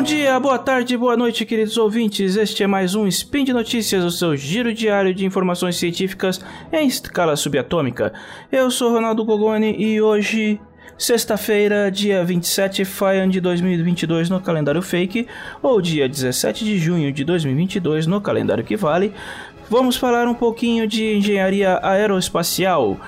Bom 0.00 0.04
dia, 0.04 0.40
boa 0.40 0.58
tarde, 0.58 0.96
boa 0.96 1.14
noite, 1.14 1.44
queridos 1.44 1.76
ouvintes. 1.76 2.34
Este 2.34 2.62
é 2.62 2.66
mais 2.66 2.94
um 2.94 3.06
Spin 3.06 3.44
de 3.44 3.52
Notícias, 3.52 4.02
o 4.02 4.10
seu 4.10 4.34
giro 4.34 4.72
diário 4.72 5.12
de 5.12 5.26
informações 5.26 5.76
científicas 5.76 6.40
em 6.72 6.86
escala 6.86 7.36
subatômica. 7.36 8.10
Eu 8.50 8.70
sou 8.70 8.92
Ronaldo 8.92 9.22
Gogoni 9.26 9.76
e 9.78 10.00
hoje, 10.00 10.58
sexta-feira, 10.96 11.90
dia 11.90 12.24
27 12.24 12.82
Faian 12.86 13.28
de 13.28 13.42
2022 13.42 14.30
no 14.30 14.40
calendário 14.40 14.80
fake, 14.80 15.26
ou 15.62 15.82
dia 15.82 16.08
17 16.08 16.64
de 16.64 16.78
junho 16.78 17.12
de 17.12 17.22
2022 17.22 18.06
no 18.06 18.22
calendário 18.22 18.64
que 18.64 18.78
vale, 18.78 19.12
vamos 19.68 19.98
falar 19.98 20.26
um 20.26 20.34
pouquinho 20.34 20.86
de 20.86 21.18
engenharia 21.18 21.78
aeroespacial. 21.82 22.98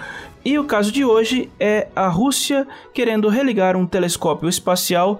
E 0.44 0.58
o 0.58 0.64
caso 0.64 0.92
de 0.92 1.06
hoje 1.06 1.48
é 1.58 1.88
a 1.96 2.08
Rússia 2.08 2.66
querendo 2.92 3.30
religar 3.30 3.76
um 3.76 3.86
telescópio 3.86 4.46
espacial 4.46 5.18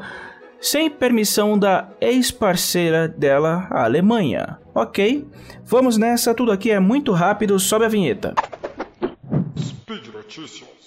sem 0.62 0.88
permissão 0.88 1.58
da 1.58 1.88
ex-parceira 2.00 3.08
dela, 3.08 3.66
a 3.68 3.82
Alemanha. 3.82 4.58
Ok, 4.72 5.26
vamos 5.64 5.98
nessa, 5.98 6.32
tudo 6.32 6.52
aqui 6.52 6.70
é 6.70 6.78
muito 6.78 7.10
rápido, 7.10 7.58
sobe 7.58 7.84
a 7.84 7.88
vinheta. 7.88 8.32
Speed 9.58 10.06
Notícias. 10.14 10.81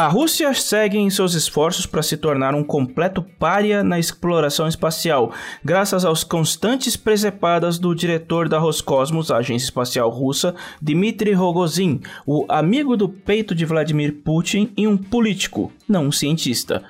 A 0.00 0.08
Rússia 0.08 0.54
segue 0.54 0.96
em 0.96 1.10
seus 1.10 1.34
esforços 1.34 1.84
para 1.84 2.02
se 2.02 2.16
tornar 2.16 2.54
um 2.54 2.64
completo 2.64 3.20
pária 3.20 3.84
na 3.84 3.98
exploração 3.98 4.66
espacial, 4.66 5.30
graças 5.62 6.06
aos 6.06 6.24
constantes 6.24 6.96
presepadas 6.96 7.78
do 7.78 7.94
diretor 7.94 8.48
da 8.48 8.58
Roscosmos, 8.58 9.30
a 9.30 9.36
agência 9.36 9.66
espacial 9.66 10.08
russa, 10.08 10.54
Dmitry 10.80 11.34
Rogozin, 11.34 12.00
o 12.26 12.46
amigo 12.48 12.96
do 12.96 13.10
peito 13.10 13.54
de 13.54 13.66
Vladimir 13.66 14.22
Putin 14.24 14.72
e 14.74 14.88
um 14.88 14.96
político, 14.96 15.70
não 15.86 16.06
um 16.06 16.12
cientista. 16.12 16.82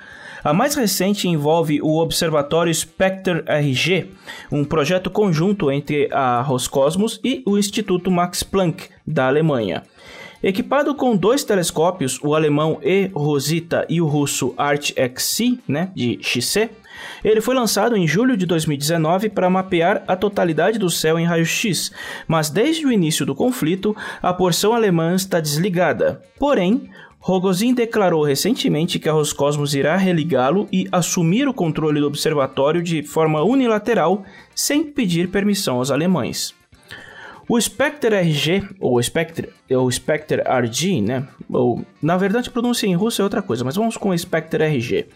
A 0.45 0.55
mais 0.55 0.77
recente 0.77 1.27
envolve 1.27 1.83
o 1.83 1.99
Observatório 1.99 2.73
Spectre 2.73 3.43
RG, 3.45 4.09
um 4.53 4.65
projeto 4.65 5.11
conjunto 5.11 5.69
entre 5.69 6.09
a 6.13 6.43
Roscosmos 6.43 7.19
e 7.25 7.43
o 7.45 7.59
Instituto 7.59 8.09
Max 8.09 8.45
Planck, 8.45 8.89
da 9.05 9.27
Alemanha. 9.27 9.83
Equipado 10.43 10.95
com 10.95 11.15
dois 11.15 11.45
telescópios, 11.45 12.19
o 12.23 12.35
alemão 12.35 12.79
E 12.83 13.11
Rosita 13.13 13.85
e 13.91 14.01
o 14.01 14.07
russo 14.07 14.55
ART-XC, 14.57 15.59
né, 15.69 15.91
de 15.95 16.19
XC, 16.23 16.71
ele 17.23 17.43
foi 17.43 17.55
lançado 17.55 17.95
em 17.95 18.09
julho 18.09 18.37
de 18.37 18.47
2019 18.47 19.29
para 19.29 19.51
mapear 19.51 20.03
a 20.09 20.17
totalidade 20.17 20.79
do 20.79 20.89
céu 20.89 21.19
em 21.19 21.27
raio-x, 21.27 21.93
mas 22.27 22.49
desde 22.49 22.87
o 22.87 22.93
início 22.93 23.27
do 23.27 23.35
conflito, 23.35 23.95
a 24.23 24.33
porção 24.33 24.73
alemã 24.73 25.15
está 25.15 25.41
desligada. 25.41 26.23
Porém, 26.39 26.89
Rogozin 27.19 27.75
declarou 27.75 28.25
recentemente 28.25 28.99
que 28.99 29.11
a 29.11 29.13
Roscosmos 29.13 29.75
irá 29.75 29.95
religá-lo 29.97 30.67
e 30.73 30.89
assumir 30.91 31.47
o 31.47 31.53
controle 31.53 32.01
do 32.01 32.07
observatório 32.07 32.83
de 32.83 33.03
forma 33.03 33.43
unilateral, 33.43 34.25
sem 34.55 34.85
pedir 34.85 35.29
permissão 35.29 35.77
aos 35.77 35.91
alemães. 35.91 36.59
O 37.53 37.61
Spectre 37.61 38.15
RG, 38.15 38.63
ou 38.79 39.03
Spectre, 39.03 39.49
ou 39.73 39.91
Spectre 39.91 40.41
RG, 40.41 41.01
né? 41.03 41.27
Ou, 41.49 41.85
na 42.01 42.17
verdade, 42.17 42.49
a 42.49 42.53
pronúncia 42.53 42.87
em 42.87 42.95
russo 42.95 43.21
é 43.21 43.25
outra 43.25 43.43
coisa, 43.43 43.65
mas 43.65 43.75
vamos 43.75 43.97
com 43.97 44.11
o 44.11 44.17
Spectre 44.17 44.63
RG. 44.63 45.09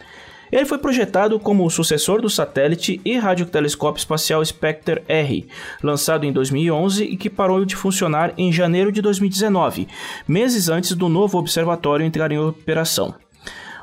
Ele 0.51 0.65
foi 0.65 0.79
projetado 0.79 1.39
como 1.39 1.65
o 1.65 1.71
sucessor 1.71 2.21
do 2.21 2.29
satélite 2.29 3.01
e 3.05 3.17
radiotelescópio 3.17 4.01
espacial 4.01 4.45
Spectre 4.45 5.01
R, 5.07 5.47
lançado 5.81 6.27
em 6.27 6.33
2011 6.33 7.05
e 7.05 7.17
que 7.17 7.31
parou 7.31 7.65
de 7.65 7.77
funcionar 7.77 8.35
em 8.37 8.53
janeiro 8.53 8.91
de 8.91 9.01
2019, 9.01 9.87
meses 10.27 10.69
antes 10.69 10.93
do 10.97 11.09
novo 11.09 11.39
observatório 11.39 12.05
entrar 12.05 12.33
em 12.33 12.39
operação. 12.41 13.15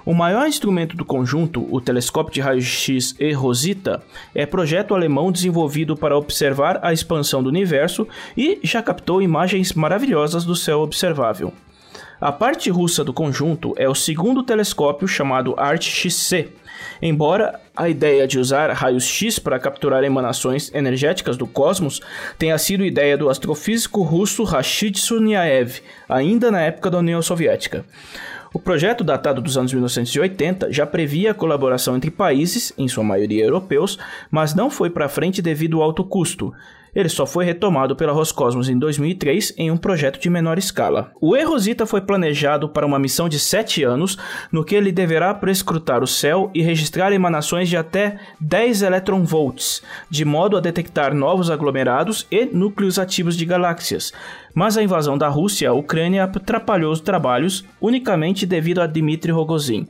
O 0.04 0.14
maior 0.14 0.48
instrumento 0.48 0.98
do 0.98 1.06
conjunto, 1.06 1.68
o 1.70 1.80
telescópio 1.80 2.34
de 2.34 2.42
raio-x 2.42 3.16
E 3.20 3.32
Rosita, 3.34 4.02
é 4.34 4.46
projeto 4.46 4.96
alemão 4.96 5.32
desenvolvido 5.32 5.96
para 5.96 6.18
observar 6.18 6.80
a 6.82 6.92
expansão 6.92 7.44
do 7.44 7.50
universo 7.50 8.08
e 8.36 8.60
já 8.64 8.82
captou 8.82 9.22
imagens 9.22 9.74
maravilhosas 9.74 10.44
do 10.44 10.56
céu 10.56 10.80
observável. 10.80 11.54
A 12.20 12.32
parte 12.32 12.70
russa 12.70 13.04
do 13.04 13.14
conjunto 13.14 13.74
é 13.78 13.90
o 13.90 13.96
segundo 13.96 14.44
telescópio 14.44 15.08
chamado 15.08 15.56
ART-XC. 15.58 16.50
Embora 17.02 17.60
a 17.76 17.90
ideia 17.90 18.28
de 18.28 18.40
usar 18.40 18.72
raios 18.72 19.06
X 19.06 19.40
para 19.40 19.60
capturar 19.60 20.04
emanações 20.04 20.72
energéticas 20.74 21.36
do 21.36 21.48
cosmos 21.48 22.00
tenha 22.38 22.58
sido 22.58 22.86
ideia 22.86 23.18
do 23.18 23.30
astrofísico 23.30 24.04
russo 24.04 24.44
Rashid 24.44 25.00
Sunyaev, 25.00 25.82
ainda 26.08 26.52
na 26.52 26.62
época 26.62 26.90
da 26.90 27.00
União 27.00 27.22
Soviética. 27.22 27.86
O 28.54 28.60
projeto, 28.60 29.02
datado 29.02 29.42
dos 29.42 29.58
anos 29.58 29.72
1980, 29.72 30.74
já 30.74 30.86
previa 30.86 31.32
a 31.32 31.34
colaboração 31.34 31.96
entre 31.96 32.12
países, 32.12 32.74
em 32.78 32.86
sua 32.86 33.04
maioria 33.04 33.46
europeus, 33.46 33.98
mas 34.30 34.54
não 34.54 34.70
foi 34.70 34.90
para 34.90 35.08
frente 35.08 35.42
devido 35.42 35.78
ao 35.78 35.84
alto 35.84 36.04
custo. 36.04 36.54
Ele 36.94 37.08
só 37.08 37.26
foi 37.26 37.46
retomado 37.46 37.96
pela 37.96 38.12
Roscosmos 38.12 38.68
em 38.68 38.78
2003 38.78 39.54
em 39.58 39.72
um 39.72 39.78
projeto 39.78 40.20
de 40.20 40.30
menor 40.30 40.58
escala. 40.58 41.12
O 41.22 41.38
E-Rosita 41.38 41.86
foi 41.86 42.02
planejado 42.02 42.68
para 42.68 42.86
uma 42.86 43.00
missão 43.00 43.30
de 43.30 43.40
7 43.40 43.84
anos, 43.84 44.18
no 44.52 44.64
que 44.64 44.76
ele 44.76 44.92
deverá 44.92 45.34
prescrutar 45.34 46.04
o 46.04 46.08
céu 46.08 46.52
e 46.54 46.62
registrar 46.62 47.14
emanações 47.14 47.70
de 47.70 47.78
até 47.78 48.20
10 48.42 48.82
electronvolts, 48.82 49.82
de 50.10 50.26
modo 50.26 50.58
a 50.58 50.60
detectar 50.60 51.16
novos 51.16 51.50
aglomerados 51.50 52.28
e 52.30 52.46
núcleos 52.46 53.00
ativos 53.00 53.38
de 53.38 53.46
galáxias. 53.46 54.12
Mas 54.54 54.78
a 54.78 54.84
invasão 54.84 55.18
da 55.18 55.30
Rússia 55.30 55.70
à 55.70 55.74
Ucrânia 55.74 56.26
atrapalhou 56.26 56.92
os 56.92 57.00
trabalhos 57.00 57.64
unicamente 57.80 58.46
devido 58.46 58.82
a 58.82 58.88
Dmitry 58.88 59.32
Rogozin. 59.32 59.88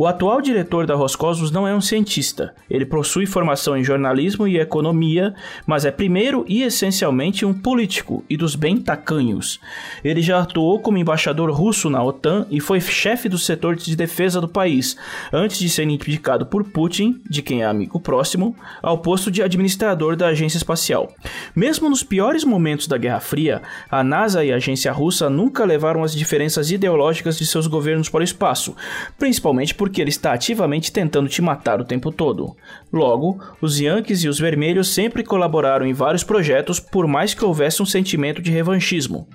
O 0.00 0.06
atual 0.06 0.40
diretor 0.40 0.86
da 0.86 0.94
Roscosmos 0.94 1.50
não 1.50 1.66
é 1.66 1.74
um 1.74 1.80
cientista. 1.80 2.54
Ele 2.70 2.86
possui 2.86 3.26
formação 3.26 3.76
em 3.76 3.82
jornalismo 3.82 4.46
e 4.46 4.56
economia, 4.56 5.34
mas 5.66 5.84
é 5.84 5.90
primeiro 5.90 6.44
e 6.46 6.62
essencialmente 6.62 7.44
um 7.44 7.52
político 7.52 8.22
e 8.30 8.36
dos 8.36 8.54
bem 8.54 8.76
tacanhos. 8.76 9.58
Ele 10.04 10.22
já 10.22 10.38
atuou 10.38 10.78
como 10.78 10.98
embaixador 10.98 11.50
russo 11.50 11.90
na 11.90 12.00
OTAN 12.00 12.46
e 12.48 12.60
foi 12.60 12.80
chefe 12.80 13.28
do 13.28 13.36
setor 13.36 13.74
de 13.74 13.96
defesa 13.96 14.40
do 14.40 14.46
país, 14.46 14.96
antes 15.32 15.58
de 15.58 15.68
ser 15.68 15.82
indicado 15.82 16.46
por 16.46 16.62
Putin, 16.62 17.20
de 17.28 17.42
quem 17.42 17.62
é 17.62 17.66
amigo 17.66 17.98
próximo, 17.98 18.54
ao 18.80 18.98
posto 18.98 19.32
de 19.32 19.42
administrador 19.42 20.14
da 20.14 20.28
agência 20.28 20.58
espacial. 20.58 21.12
Mesmo 21.56 21.90
nos 21.90 22.04
piores 22.04 22.44
momentos 22.44 22.86
da 22.86 22.96
Guerra 22.96 23.18
Fria, 23.18 23.62
a 23.90 24.04
NASA 24.04 24.44
e 24.44 24.52
a 24.52 24.56
agência 24.58 24.92
russa 24.92 25.28
nunca 25.28 25.64
levaram 25.64 26.04
as 26.04 26.14
diferenças 26.14 26.70
ideológicas 26.70 27.36
de 27.36 27.44
seus 27.44 27.66
governos 27.66 28.08
para 28.08 28.20
o 28.20 28.22
espaço, 28.22 28.76
principalmente 29.18 29.74
por 29.74 29.87
porque 29.88 30.02
ele 30.02 30.10
está 30.10 30.34
ativamente 30.34 30.92
tentando 30.92 31.30
te 31.30 31.40
matar 31.40 31.80
o 31.80 31.84
tempo 31.84 32.12
todo. 32.12 32.54
Logo, 32.92 33.40
os 33.58 33.80
Yankees 33.80 34.22
e 34.22 34.28
os 34.28 34.38
Vermelhos 34.38 34.88
sempre 34.88 35.24
colaboraram 35.24 35.86
em 35.86 35.94
vários 35.94 36.22
projetos, 36.22 36.78
por 36.78 37.06
mais 37.06 37.32
que 37.32 37.42
houvesse 37.42 37.82
um 37.82 37.86
sentimento 37.86 38.42
de 38.42 38.50
revanchismo. 38.50 39.26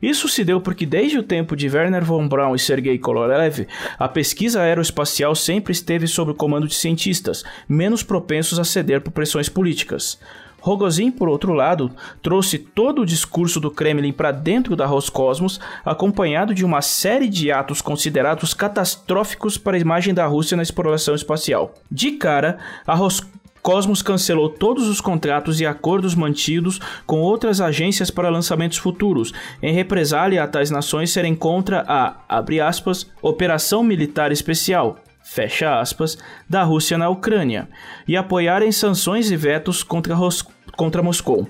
Isso 0.00 0.26
se 0.26 0.42
deu 0.42 0.58
porque 0.58 0.86
desde 0.86 1.18
o 1.18 1.22
tempo 1.22 1.54
de 1.54 1.68
Werner 1.68 2.02
von 2.02 2.26
Braun 2.26 2.54
e 2.54 2.58
Sergei 2.58 2.98
Korolev, 2.98 3.66
a 3.98 4.08
pesquisa 4.08 4.62
aeroespacial 4.62 5.34
sempre 5.34 5.72
esteve 5.72 6.06
sob 6.06 6.30
o 6.30 6.34
comando 6.34 6.66
de 6.66 6.74
cientistas, 6.74 7.44
menos 7.68 8.02
propensos 8.02 8.58
a 8.58 8.64
ceder 8.64 9.02
por 9.02 9.10
pressões 9.10 9.50
políticas. 9.50 10.18
Rogozin, 10.64 11.10
por 11.10 11.28
outro 11.28 11.52
lado, 11.52 11.90
trouxe 12.22 12.58
todo 12.58 13.02
o 13.02 13.06
discurso 13.06 13.60
do 13.60 13.70
Kremlin 13.70 14.14
para 14.14 14.32
dentro 14.32 14.74
da 14.74 14.86
Roscosmos, 14.86 15.60
acompanhado 15.84 16.54
de 16.54 16.64
uma 16.64 16.80
série 16.80 17.28
de 17.28 17.52
atos 17.52 17.82
considerados 17.82 18.54
catastróficos 18.54 19.58
para 19.58 19.76
a 19.76 19.80
imagem 19.80 20.14
da 20.14 20.24
Rússia 20.24 20.56
na 20.56 20.62
exploração 20.62 21.14
espacial. 21.14 21.74
De 21.90 22.12
cara, 22.12 22.56
a 22.86 22.94
Roscosmos 22.94 24.00
cancelou 24.00 24.48
todos 24.48 24.88
os 24.88 25.02
contratos 25.02 25.60
e 25.60 25.66
acordos 25.66 26.14
mantidos 26.14 26.80
com 27.04 27.20
outras 27.20 27.60
agências 27.60 28.10
para 28.10 28.30
lançamentos 28.30 28.78
futuros, 28.78 29.34
em 29.62 29.74
represália 29.74 30.42
a 30.42 30.48
tais 30.48 30.70
nações 30.70 31.10
serem 31.10 31.34
contra 31.34 31.84
a, 31.86 32.16
aspas, 32.66 33.06
operação 33.20 33.82
militar 33.82 34.32
especial, 34.32 34.96
fecha 35.22 35.78
aspas, 35.78 36.16
da 36.48 36.62
Rússia 36.62 36.96
na 36.96 37.10
Ucrânia, 37.10 37.68
e 38.08 38.16
apoiarem 38.16 38.72
sanções 38.72 39.30
e 39.30 39.36
vetos 39.36 39.82
contra, 39.82 40.14
contra 40.76 41.02
Moscou. 41.02 41.48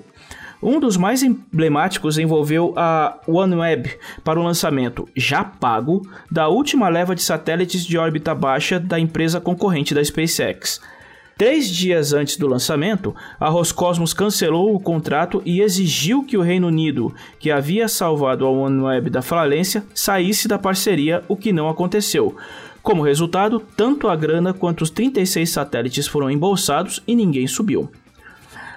Um 0.62 0.80
dos 0.80 0.96
mais 0.96 1.22
emblemáticos 1.22 2.16
envolveu 2.16 2.72
a 2.74 3.18
OneWeb 3.28 3.98
para 4.24 4.40
o 4.40 4.42
lançamento, 4.42 5.06
já 5.14 5.44
pago, 5.44 6.08
da 6.30 6.48
última 6.48 6.88
leva 6.88 7.14
de 7.14 7.22
satélites 7.22 7.84
de 7.84 7.98
órbita 7.98 8.34
baixa 8.34 8.80
da 8.80 8.98
empresa 8.98 9.40
concorrente 9.40 9.94
da 9.94 10.02
SpaceX. 10.02 10.80
Três 11.36 11.68
dias 11.68 12.12
antes 12.12 12.36
do 12.36 12.46
lançamento, 12.46 13.14
a 13.40 13.48
Roscosmos 13.48 14.14
cancelou 14.14 14.74
o 14.74 14.80
contrato 14.80 15.42
e 15.44 15.60
exigiu 15.60 16.22
que 16.22 16.38
o 16.38 16.42
Reino 16.42 16.68
Unido, 16.68 17.12
que 17.40 17.50
havia 17.50 17.88
salvado 17.88 18.46
a 18.46 18.50
OneWeb 18.50 19.10
da 19.10 19.20
falência, 19.20 19.84
saísse 19.92 20.46
da 20.46 20.58
parceria, 20.58 21.24
o 21.28 21.36
que 21.36 21.52
não 21.52 21.68
aconteceu. 21.68 22.36
Como 22.82 23.02
resultado, 23.02 23.60
tanto 23.76 24.08
a 24.08 24.14
grana 24.14 24.54
quanto 24.54 24.82
os 24.82 24.90
36 24.90 25.50
satélites 25.50 26.06
foram 26.06 26.30
embolsados 26.30 27.02
e 27.06 27.16
ninguém 27.16 27.46
subiu. 27.46 27.90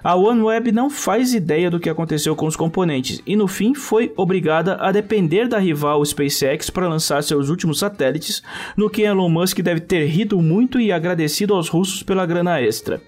A 0.03 0.15
OneWeb 0.15 0.71
não 0.71 0.89
faz 0.89 1.33
ideia 1.33 1.69
do 1.69 1.79
que 1.79 1.89
aconteceu 1.89 2.35
com 2.35 2.45
os 2.45 2.55
componentes 2.55 3.21
e 3.25 3.35
no 3.35 3.47
fim 3.47 3.73
foi 3.73 4.13
obrigada 4.15 4.75
a 4.79 4.91
depender 4.91 5.47
da 5.47 5.57
rival 5.57 6.03
SpaceX 6.05 6.69
para 6.69 6.87
lançar 6.87 7.23
seus 7.23 7.49
últimos 7.49 7.79
satélites, 7.79 8.41
no 8.75 8.89
que 8.89 9.01
Elon 9.01 9.29
Musk 9.29 9.59
deve 9.59 9.81
ter 9.81 10.05
rido 10.05 10.41
muito 10.41 10.79
e 10.79 10.91
agradecido 10.91 11.53
aos 11.53 11.69
russos 11.69 12.03
pela 12.03 12.25
grana 12.25 12.61
extra. 12.61 13.01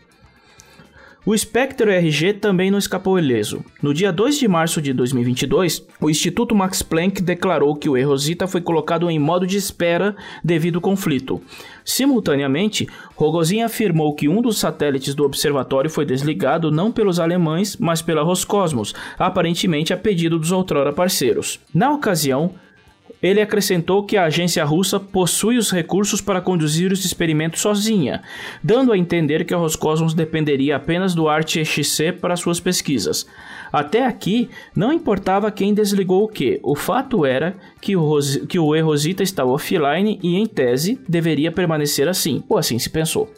O 1.25 1.38
Spectre 1.38 1.92
RG 1.92 2.33
também 2.36 2.71
não 2.71 2.80
escapou 2.80 3.19
ileso. 3.19 3.63
No 3.83 3.94
dia 3.94 4.12
2 4.12 4.39
de 4.39 4.48
março 4.48 4.81
de 4.81 4.94
2022, 4.94 5.86
o 6.00 6.10
Instituto 6.10 6.56
Max 6.56 6.81
Planck 6.81 7.21
declarou 7.21 7.75
que 7.75 7.89
o 7.89 7.98
Erosita 7.98 8.48
foi 8.48 8.62
colocado 8.62 9.10
em 9.10 9.19
modo 9.19 9.45
de 9.45 9.57
espera 9.57 10.16
devido 10.42 10.77
ao 10.77 10.81
conflito. 10.81 11.42
Simultaneamente, 11.83 12.88
Rogozin 13.18 13.62
afirmou 13.62 14.16
que 14.16 14.30
um 14.30 14.42
dos 14.42 14.60
satélites 14.60 15.13
do 15.13 15.25
observatório 15.25 15.89
foi 15.89 16.06
desligado 16.06 16.71
não 16.71 16.89
pelos 16.89 17.19
alemães, 17.19 17.75
mas 17.77 18.01
pela 18.01 18.24
Roscosmos, 18.24 18.95
aparentemente 19.18 19.94
a 19.94 19.98
pedido 19.98 20.39
dos 20.39 20.54
outrora 20.54 20.94
parceiros. 20.94 21.60
Na 21.74 21.92
ocasião, 21.92 22.54
ele 23.21 23.42
acrescentou 23.42 24.04
que 24.04 24.18
a 24.18 24.25
agência 24.25 24.63
russa 24.63 25.00
possui 25.00 25.57
os 25.57 25.71
recursos 25.71 26.21
para 26.21 26.42
conduzir 26.42 26.92
os 26.92 27.04
experimentos 27.04 27.62
sozinha, 27.62 28.21
dando 28.63 28.92
a 28.92 28.98
entender 28.98 29.45
que 29.45 29.54
a 29.54 29.57
Roscosmos 29.57 30.13
dependeria 30.13 30.75
apenas 30.75 31.13
do 31.13 31.27
ART-XC 31.27 32.13
para 32.13 32.36
suas 32.36 32.60
pesquisas. 32.60 33.25
Até 33.71 34.06
aqui, 34.06 34.50
não 34.75 34.92
importava 34.92 35.51
quem 35.51 35.74
desligou 35.74 36.24
o 36.24 36.27
que, 36.27 36.60
o 36.63 36.75
fato 36.75 37.25
era 37.25 37.56
que 37.81 37.95
o, 37.95 38.01
Ros 38.01 38.38
que 38.48 38.57
o 38.57 38.75
E-Rosita 38.75 39.21
estava 39.21 39.51
offline 39.51 40.19
e, 40.24 40.36
em 40.36 40.45
tese, 40.45 41.00
deveria 41.07 41.51
permanecer 41.51 42.07
assim, 42.07 42.44
ou 42.50 42.57
assim 42.57 42.80
se 42.80 42.89
pensou. 42.89 43.31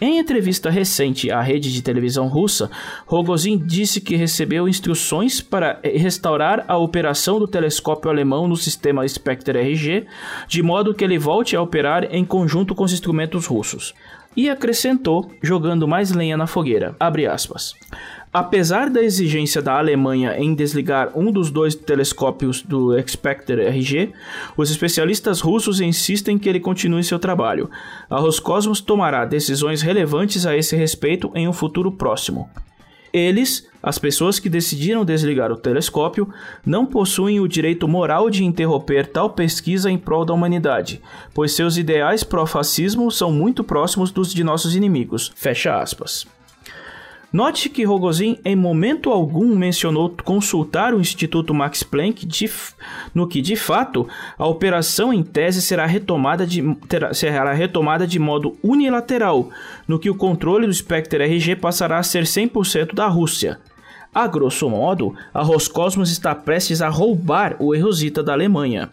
Em 0.00 0.18
entrevista 0.18 0.70
recente 0.70 1.30
à 1.30 1.40
rede 1.40 1.72
de 1.72 1.82
televisão 1.82 2.26
russa, 2.26 2.70
Rogozin 3.06 3.58
disse 3.58 4.00
que 4.00 4.16
recebeu 4.16 4.68
instruções 4.68 5.40
para 5.40 5.80
restaurar 5.84 6.64
a 6.66 6.76
operação 6.76 7.38
do 7.38 7.46
telescópio 7.46 8.10
alemão 8.10 8.48
no 8.48 8.56
sistema 8.56 9.06
Spectre 9.06 9.58
RG, 9.58 10.06
de 10.48 10.62
modo 10.62 10.94
que 10.94 11.04
ele 11.04 11.18
volte 11.18 11.54
a 11.54 11.62
operar 11.62 12.04
em 12.10 12.24
conjunto 12.24 12.74
com 12.74 12.84
os 12.84 12.92
instrumentos 12.92 13.46
russos. 13.46 13.94
E 14.34 14.48
acrescentou, 14.48 15.30
jogando 15.42 15.86
mais 15.86 16.10
lenha 16.10 16.36
na 16.38 16.46
fogueira. 16.46 16.96
Apesar 18.32 18.88
da 18.88 19.02
exigência 19.02 19.60
da 19.60 19.76
Alemanha 19.76 20.34
em 20.38 20.54
desligar 20.54 21.10
um 21.14 21.30
dos 21.30 21.50
dois 21.50 21.74
telescópios 21.74 22.62
do 22.62 22.96
Expector 22.96 23.58
RG, 23.58 24.10
os 24.56 24.70
especialistas 24.70 25.40
russos 25.40 25.82
insistem 25.82 26.38
que 26.38 26.48
ele 26.48 26.58
continue 26.58 27.04
seu 27.04 27.18
trabalho. 27.18 27.68
A 28.08 28.18
Roscosmos 28.18 28.80
tomará 28.80 29.26
decisões 29.26 29.82
relevantes 29.82 30.46
a 30.46 30.56
esse 30.56 30.74
respeito 30.74 31.30
em 31.34 31.46
um 31.46 31.52
futuro 31.52 31.92
próximo. 31.92 32.48
Eles, 33.12 33.68
as 33.82 33.98
pessoas 33.98 34.38
que 34.38 34.48
decidiram 34.48 35.04
desligar 35.04 35.52
o 35.52 35.56
telescópio, 35.58 36.26
não 36.64 36.86
possuem 36.86 37.38
o 37.38 37.46
direito 37.46 37.86
moral 37.86 38.30
de 38.30 38.46
interromper 38.46 39.06
tal 39.08 39.28
pesquisa 39.28 39.90
em 39.90 39.98
prol 39.98 40.24
da 40.24 40.32
humanidade, 40.32 41.02
pois 41.34 41.52
seus 41.52 41.76
ideais 41.76 42.24
pró-fascismo 42.24 43.10
são 43.10 43.30
muito 43.30 43.62
próximos 43.62 44.10
dos 44.10 44.32
de 44.32 44.42
nossos 44.42 44.74
inimigos. 44.74 45.30
Fecha 45.36 45.78
aspas. 45.78 46.26
Note 47.32 47.70
que 47.70 47.82
Rogozin 47.82 48.38
em 48.44 48.54
momento 48.54 49.10
algum 49.10 49.56
mencionou 49.56 50.14
consultar 50.22 50.92
o 50.92 51.00
Instituto 51.00 51.54
Max 51.54 51.82
Planck, 51.82 52.26
de, 52.26 52.50
no 53.14 53.26
que 53.26 53.40
de 53.40 53.56
fato 53.56 54.06
a 54.36 54.46
operação 54.46 55.14
em 55.14 55.22
tese 55.22 55.62
será 55.62 55.86
retomada, 55.86 56.46
de, 56.46 56.62
terá, 56.86 57.14
será 57.14 57.50
retomada 57.54 58.06
de 58.06 58.18
modo 58.18 58.54
unilateral, 58.62 59.48
no 59.88 59.98
que 59.98 60.10
o 60.10 60.14
controle 60.14 60.66
do 60.66 60.74
Spectre 60.74 61.24
RG 61.24 61.56
passará 61.56 61.98
a 61.98 62.02
ser 62.02 62.24
100% 62.24 62.94
da 62.94 63.06
Rússia. 63.06 63.58
A 64.14 64.26
grosso 64.26 64.68
modo, 64.68 65.14
a 65.32 65.42
Roscosmos 65.42 66.10
está 66.10 66.34
prestes 66.34 66.82
a 66.82 66.90
roubar 66.90 67.56
o 67.58 67.74
Erosita 67.74 68.22
da 68.22 68.34
Alemanha. 68.34 68.90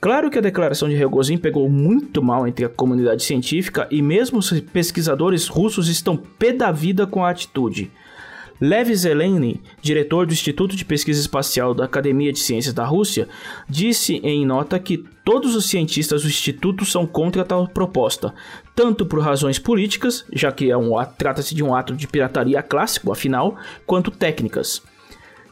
Claro 0.00 0.30
que 0.30 0.38
a 0.38 0.42
declaração 0.42 0.88
de 0.88 0.96
Rogozin 1.02 1.36
pegou 1.36 1.68
muito 1.68 2.22
mal 2.22 2.46
entre 2.46 2.64
a 2.64 2.68
comunidade 2.68 3.24
científica 3.24 3.88
e 3.90 4.00
mesmo 4.00 4.38
os 4.38 4.60
pesquisadores 4.60 5.48
russos 5.48 5.88
estão 5.88 6.16
pé 6.16 6.52
da 6.52 6.70
vida 6.70 7.04
com 7.06 7.24
a 7.24 7.30
atitude. 7.30 7.90
Lev 8.60 8.92
Zeleny, 8.92 9.60
diretor 9.80 10.26
do 10.26 10.32
Instituto 10.32 10.74
de 10.76 10.84
Pesquisa 10.84 11.20
Espacial 11.20 11.74
da 11.74 11.84
Academia 11.84 12.32
de 12.32 12.40
Ciências 12.40 12.74
da 12.74 12.84
Rússia, 12.84 13.28
disse 13.68 14.16
em 14.16 14.44
nota 14.44 14.78
que 14.80 14.98
todos 15.24 15.54
os 15.54 15.66
cientistas 15.66 16.22
do 16.22 16.28
instituto 16.28 16.84
são 16.84 17.06
contra 17.06 17.44
tal 17.44 17.68
proposta, 17.68 18.34
tanto 18.74 19.06
por 19.06 19.20
razões 19.20 19.60
políticas, 19.60 20.24
já 20.32 20.50
que 20.50 20.70
é 20.70 20.76
um, 20.76 20.90
trata-se 21.16 21.54
de 21.54 21.62
um 21.62 21.74
ato 21.74 21.94
de 21.94 22.08
pirataria 22.08 22.62
clássico, 22.62 23.12
afinal, 23.12 23.56
quanto 23.86 24.10
técnicas. 24.10 24.82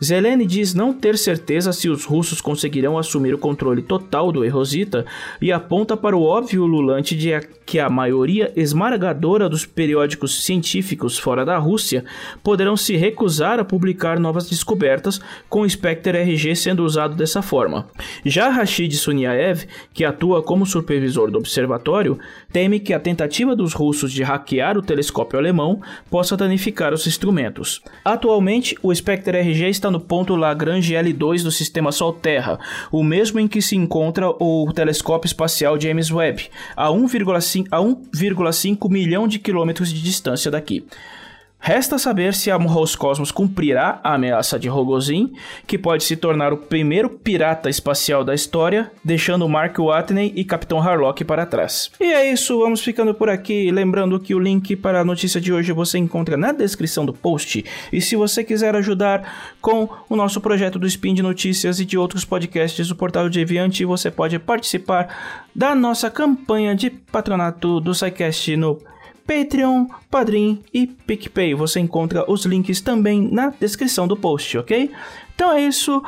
Zelene 0.02 0.46
diz 0.46 0.74
não 0.74 0.92
ter 0.92 1.16
certeza 1.16 1.72
se 1.72 1.88
os 1.88 2.04
russos 2.04 2.40
conseguirão 2.40 2.98
assumir 2.98 3.34
o 3.34 3.38
controle 3.38 3.82
total 3.82 4.30
do 4.30 4.44
Erosita 4.44 5.04
e 5.40 5.50
aponta 5.50 5.96
para 5.96 6.16
o 6.16 6.22
óbvio 6.22 6.66
lulante 6.66 7.16
de 7.16 7.26
que 7.64 7.80
a 7.80 7.90
maioria 7.90 8.52
esmagadora 8.54 9.48
dos 9.48 9.66
periódicos 9.66 10.44
científicos 10.44 11.18
fora 11.18 11.44
da 11.44 11.58
Rússia 11.58 12.04
poderão 12.42 12.76
se 12.76 12.96
recusar 12.96 13.58
a 13.58 13.64
publicar 13.64 14.20
novas 14.20 14.48
descobertas, 14.48 15.20
com 15.48 15.62
o 15.62 15.68
Spectre 15.68 16.18
RG 16.18 16.54
sendo 16.54 16.84
usado 16.84 17.16
dessa 17.16 17.42
forma. 17.42 17.88
Já 18.24 18.48
Rashid 18.48 18.94
Suniaev, 18.94 19.66
que 19.92 20.04
atua 20.04 20.42
como 20.42 20.64
supervisor 20.64 21.30
do 21.30 21.38
observatório, 21.38 22.18
teme 22.52 22.78
que 22.78 22.94
a 22.94 23.00
tentativa 23.00 23.56
dos 23.56 23.72
russos 23.72 24.12
de 24.12 24.22
hackear 24.22 24.78
o 24.78 24.82
telescópio 24.82 25.38
alemão 25.38 25.80
possa 26.08 26.36
danificar 26.36 26.94
os 26.94 27.06
instrumentos. 27.06 27.82
Atualmente, 28.04 28.76
o 28.82 28.94
Spectre 28.94 29.38
RG 29.38 29.68
está 29.70 29.85
no 29.90 30.00
ponto 30.00 30.36
Lagrange 30.36 30.94
L2 30.94 31.42
do 31.42 31.50
sistema 31.50 31.92
Sol-Terra, 31.92 32.58
o 32.90 33.02
mesmo 33.02 33.40
em 33.40 33.48
que 33.48 33.62
se 33.62 33.76
encontra 33.76 34.28
o 34.28 34.70
telescópio 34.72 35.26
espacial 35.26 35.80
James 35.80 36.10
Webb, 36.10 36.50
a 36.76 36.88
1,5 36.88 38.90
milhão 38.90 39.28
de 39.28 39.38
quilômetros 39.38 39.92
de 39.92 40.02
distância 40.02 40.50
daqui. 40.50 40.84
Resta 41.66 41.98
saber 41.98 42.32
se 42.32 42.48
a 42.48 42.54
Roscosmos 42.54 43.32
cumprirá 43.32 43.98
a 44.04 44.14
ameaça 44.14 44.56
de 44.56 44.68
Rogozin, 44.68 45.32
que 45.66 45.76
pode 45.76 46.04
se 46.04 46.14
tornar 46.14 46.52
o 46.52 46.58
primeiro 46.58 47.10
pirata 47.10 47.68
espacial 47.68 48.22
da 48.22 48.32
história, 48.32 48.92
deixando 49.04 49.48
Mark 49.48 49.76
Watney 49.76 50.32
e 50.36 50.44
Capitão 50.44 50.78
Harlock 50.80 51.24
para 51.24 51.44
trás. 51.44 51.90
E 51.98 52.04
é 52.04 52.30
isso, 52.30 52.56
vamos 52.60 52.82
ficando 52.82 53.12
por 53.12 53.28
aqui. 53.28 53.68
Lembrando 53.72 54.20
que 54.20 54.32
o 54.32 54.38
link 54.38 54.76
para 54.76 55.00
a 55.00 55.04
notícia 55.04 55.40
de 55.40 55.52
hoje 55.52 55.72
você 55.72 55.98
encontra 55.98 56.36
na 56.36 56.52
descrição 56.52 57.04
do 57.04 57.12
post. 57.12 57.64
E 57.92 58.00
se 58.00 58.14
você 58.14 58.44
quiser 58.44 58.76
ajudar 58.76 59.56
com 59.60 59.88
o 60.08 60.14
nosso 60.14 60.40
projeto 60.40 60.78
do 60.78 60.86
Spin 60.86 61.14
de 61.14 61.22
Notícias 61.22 61.80
e 61.80 61.84
de 61.84 61.98
outros 61.98 62.24
podcasts 62.24 62.86
do 62.86 62.94
Portal 62.94 63.28
Deviante, 63.28 63.84
você 63.84 64.08
pode 64.08 64.38
participar 64.38 65.42
da 65.52 65.74
nossa 65.74 66.08
campanha 66.12 66.76
de 66.76 66.90
patronato 66.90 67.80
do 67.80 67.92
SciCast 67.92 68.56
no 68.56 68.78
Patreon, 69.26 69.86
Padrim 70.10 70.62
e 70.72 70.86
PicPay. 70.86 71.54
Você 71.54 71.80
encontra 71.80 72.24
os 72.30 72.46
links 72.46 72.80
também 72.80 73.28
na 73.30 73.50
descrição 73.50 74.06
do 74.06 74.16
post, 74.16 74.58
ok? 74.58 74.90
Então 75.34 75.52
é 75.52 75.60
isso, 75.60 76.02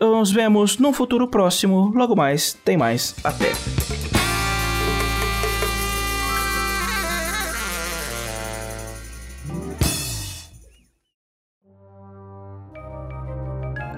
nos 0.00 0.32
vemos 0.32 0.78
no 0.78 0.92
futuro 0.92 1.28
próximo. 1.28 1.92
Logo 1.94 2.16
mais, 2.16 2.54
tem 2.64 2.76
mais. 2.76 3.14
Até! 3.22 3.52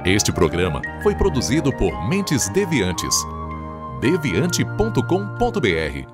Este 0.05 0.31
programa 0.31 0.83
foi 1.03 1.15
produzido 1.15 1.73
por 1.73 2.07
Mentes 2.07 2.51
Deviantes. 2.51 3.17
deviante.com.br 4.03 6.14